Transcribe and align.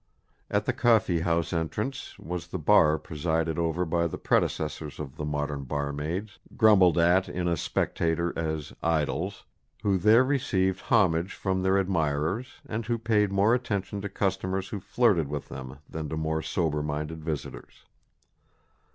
At 0.49 0.65
the 0.65 0.73
coffee 0.73 1.19
house 1.19 1.53
entrance 1.53 2.17
was 2.17 2.47
the 2.47 2.57
bar 2.57 2.97
presided 2.97 3.59
over 3.59 3.85
by 3.85 4.07
the 4.07 4.17
predecessors 4.17 4.99
of 4.99 5.15
the 5.15 5.25
modern 5.25 5.63
barmaids 5.65 6.39
grumbled 6.57 6.97
at 6.97 7.29
in 7.29 7.47
a 7.47 7.55
Spectator 7.55 8.33
as 8.35 8.73
"idols," 8.81 9.45
who 9.83 9.99
there 9.99 10.23
received 10.23 10.79
homage 10.81 11.35
from 11.35 11.61
their 11.61 11.77
admirers, 11.77 12.47
and 12.67 12.83
who 12.87 12.97
paid 12.97 13.31
more 13.31 13.53
attention 13.53 14.01
to 14.01 14.09
customers 14.09 14.69
who 14.69 14.79
flirted 14.79 15.27
with 15.27 15.49
them 15.49 15.77
than 15.87 16.09
to 16.09 16.17
more 16.17 16.41
sober 16.41 16.81
minded 16.81 17.23
visitors. 17.23 17.85